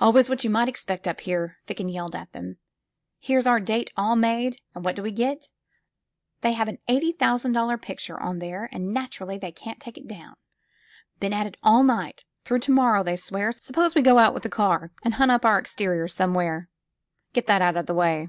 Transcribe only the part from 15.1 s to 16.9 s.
hunt up our exterior some where.